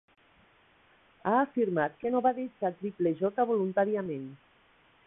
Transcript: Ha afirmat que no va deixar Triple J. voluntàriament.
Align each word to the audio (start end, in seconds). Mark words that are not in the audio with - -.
Ha 1.31 1.33
afirmat 1.41 2.01
que 2.05 2.13
no 2.17 2.23
va 2.29 2.33
deixar 2.41 2.73
Triple 2.81 3.17
J. 3.21 3.47
voluntàriament. 3.53 4.27